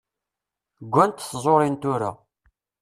[0.91, 2.11] Ggant tẓurin tura.